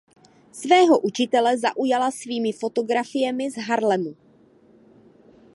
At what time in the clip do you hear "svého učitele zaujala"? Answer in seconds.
0.61-2.09